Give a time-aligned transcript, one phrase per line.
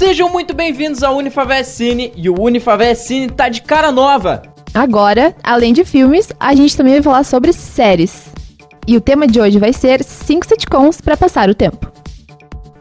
[0.00, 4.40] Sejam muito bem-vindos ao Unifavest Cine e o Unifavest Cine tá de cara nova.
[4.72, 8.30] Agora, além de filmes, a gente também vai falar sobre séries.
[8.88, 11.92] E o tema de hoje vai ser 5 sitcoms para passar o tempo.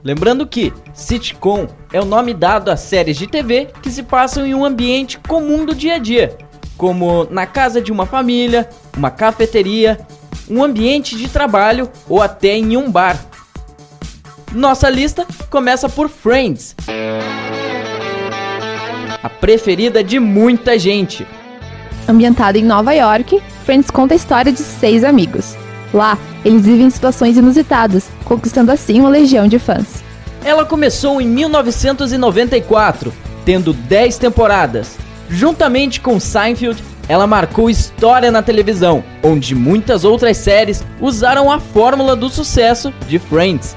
[0.02, 4.56] Lembrando que sitcom é o nome dado a séries de TV que se passam em
[4.56, 6.38] um ambiente comum do dia a dia,
[6.78, 10.00] como na casa de uma família, uma cafeteria,
[10.50, 13.20] um ambiente de trabalho ou até em um bar.
[14.54, 16.76] Nossa lista começa por Friends,
[19.24, 21.28] a preferida de muita gente.
[22.08, 25.56] Ambientada em Nova York, Friends conta a história de seis amigos.
[25.94, 30.04] Lá, eles vivem situações inusitadas, conquistando assim uma legião de fãs.
[30.44, 33.14] Ela começou em 1994,
[33.46, 34.98] tendo 10 temporadas.
[35.30, 42.16] Juntamente com Seinfeld, ela marcou história na televisão, onde muitas outras séries usaram a fórmula
[42.16, 43.76] do sucesso de Friends.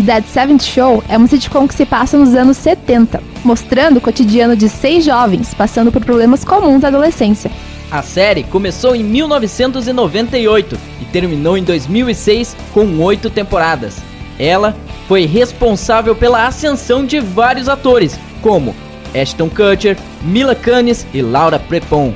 [0.00, 4.56] Dead Seventh Show é uma sitcom que se passa nos anos 70, mostrando o cotidiano
[4.56, 7.50] de seis jovens passando por problemas comuns da adolescência.
[7.90, 13.96] A série começou em 1998 e terminou em 2006 com oito temporadas.
[14.38, 14.76] Ela
[15.08, 18.74] foi responsável pela ascensão de vários atores, como
[19.14, 22.14] Ashton Kutcher, Mila Kunis e Laura Prepon.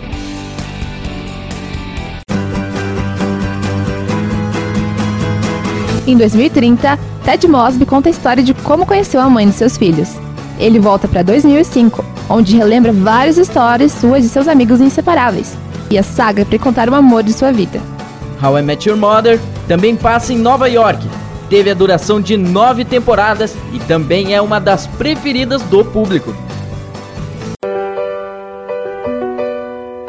[6.06, 10.10] Em 2030, Ted Mosby conta a história de como conheceu a mãe de seus filhos.
[10.58, 15.56] Ele volta para 2005, onde relembra várias histórias suas e seus amigos inseparáveis,
[15.90, 17.80] e a saga para contar o amor de sua vida.
[18.42, 21.08] How I Met Your Mother também passa em Nova York.
[21.48, 26.34] Teve a duração de nove temporadas e também é uma das preferidas do público.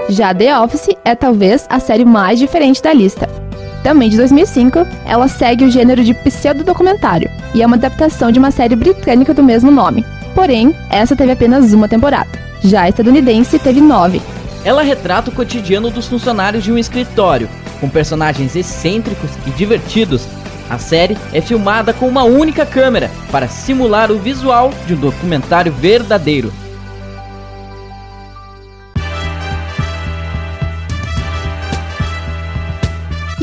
[0.10, 3.45] Já The Office é talvez a série mais diferente da lista.
[3.86, 8.50] Também de 2005, ela segue o gênero de pseudo-documentário e é uma adaptação de uma
[8.50, 10.04] série britânica do mesmo nome.
[10.34, 12.28] Porém, essa teve apenas uma temporada.
[12.64, 14.24] Já a estadunidense teve nove.
[14.64, 17.48] Ela retrata o cotidiano dos funcionários de um escritório,
[17.80, 20.28] com personagens excêntricos e divertidos.
[20.68, 25.72] A série é filmada com uma única câmera para simular o visual de um documentário
[25.72, 26.52] verdadeiro.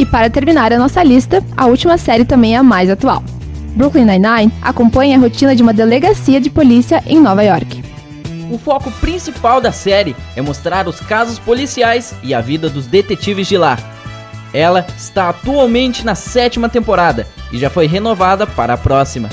[0.03, 3.23] E para terminar a nossa lista, a última série também é a mais atual.
[3.77, 7.85] Brooklyn Nine-Nine acompanha a rotina de uma delegacia de polícia em Nova York.
[8.51, 13.47] O foco principal da série é mostrar os casos policiais e a vida dos detetives
[13.47, 13.79] de lá.
[14.53, 19.29] Ela está atualmente na sétima temporada e já foi renovada para a próxima.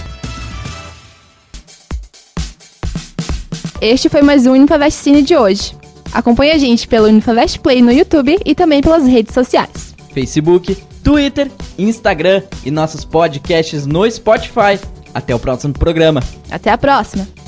[3.82, 5.76] Este foi mais um Unifavest Cine de hoje.
[6.14, 9.89] Acompanhe a gente pelo Unifavest Play no YouTube e também pelas redes sociais.
[10.14, 14.80] Facebook, Twitter, Instagram e nossos podcasts no Spotify.
[15.14, 16.22] Até o próximo programa.
[16.52, 17.39] Até a próxima!